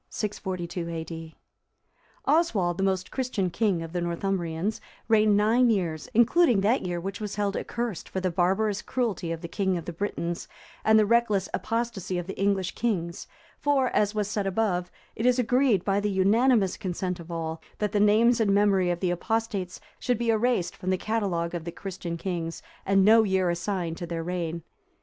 [0.09, 1.35] [642 A.D.]
[2.25, 7.21] Oswald, the most Christian king of the Northumbrians, reigned nine years, including that year which
[7.21, 10.47] was held accursed for the barbarous cruelty of the king of the Britons
[10.83, 13.27] and the reckless apostacy of the English kings;
[13.59, 17.91] for, as was said above,(339) it is agreed by the unanimous consent of all, that
[17.91, 21.71] the names and memory of the apostates should be erased from the catalogue of the
[21.71, 24.63] Christian kings, and no year assigned to their reign.